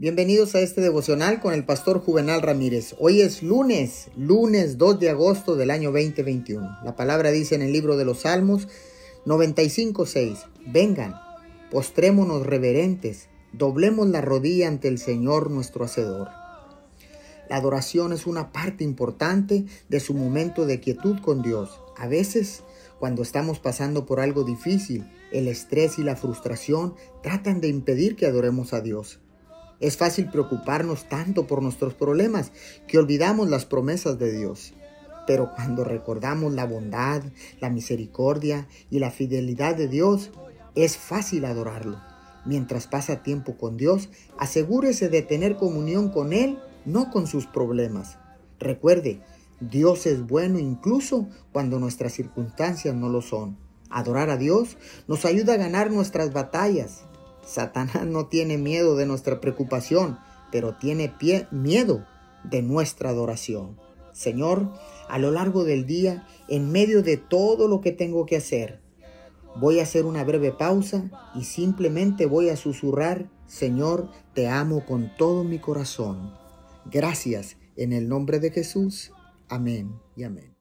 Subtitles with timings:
[0.00, 2.94] Bienvenidos a este devocional con el pastor Juvenal Ramírez.
[2.98, 6.78] Hoy es lunes, lunes 2 de agosto del año 2021.
[6.82, 8.66] La palabra dice en el libro de los Salmos
[9.26, 11.16] 95.6, vengan,
[11.70, 16.28] postrémonos reverentes, doblemos la rodilla ante el Señor nuestro Hacedor.
[17.50, 21.78] La adoración es una parte importante de su momento de quietud con Dios.
[21.98, 22.62] A veces,
[22.98, 28.24] cuando estamos pasando por algo difícil, el estrés y la frustración tratan de impedir que
[28.24, 29.20] adoremos a Dios.
[29.80, 32.52] Es fácil preocuparnos tanto por nuestros problemas
[32.86, 34.74] que olvidamos las promesas de Dios.
[35.26, 37.22] Pero cuando recordamos la bondad,
[37.60, 40.30] la misericordia y la fidelidad de Dios,
[40.74, 42.00] es fácil adorarlo.
[42.44, 48.18] Mientras pasa tiempo con Dios, asegúrese de tener comunión con Él, no con sus problemas.
[48.58, 49.20] Recuerde,
[49.60, 53.56] Dios es bueno incluso cuando nuestras circunstancias no lo son.
[53.88, 54.76] Adorar a Dios
[55.08, 57.04] nos ayuda a ganar nuestras batallas
[57.50, 60.20] Satanás no tiene miedo de nuestra preocupación,
[60.52, 62.06] pero tiene pie, miedo
[62.44, 63.76] de nuestra adoración.
[64.12, 64.70] Señor,
[65.08, 68.80] a lo largo del día, en medio de todo lo que tengo que hacer,
[69.56, 75.10] voy a hacer una breve pausa y simplemente voy a susurrar, Señor, te amo con
[75.16, 76.32] todo mi corazón.
[76.84, 79.10] Gracias en el nombre de Jesús.
[79.48, 80.59] Amén y amén.